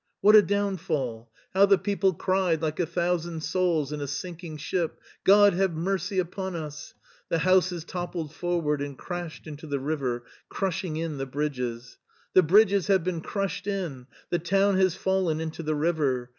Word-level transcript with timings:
What 0.21 0.35
a 0.35 0.41
downfall! 0.41 1.29
How 1.53 1.67
the 1.67 1.77
people 1.77 2.15
cried 2.15 2.59
like 2.59 2.79
a 2.79 2.87
thousand 2.87 3.43
souls 3.43 3.91
in 3.93 4.01
a 4.01 4.07
sinking 4.07 4.57
ship," 4.57 4.99
God, 5.25 5.53
have 5.53 5.73
mercy 5.75 6.17
upon 6.17 6.55
us!" 6.55 6.95
The 7.29 7.37
houses 7.37 7.83
toppled 7.83 8.33
forward 8.33 8.81
and 8.81 8.97
crashed 8.97 9.45
into 9.45 9.67
the 9.67 9.79
river, 9.79 10.23
crushing 10.49 10.95
in 10.97 11.19
the 11.19 11.27
bridges. 11.27 11.99
"The 12.33 12.41
bridges 12.41 12.87
have 12.87 13.03
been 13.03 13.21
crushed 13.21 13.67
in: 13.67 14.07
the 14.31 14.39
town 14.39 14.75
has 14.77 14.95
fallen 14.95 15.39
into 15.39 15.61
the 15.61 15.75
river." 15.75 16.29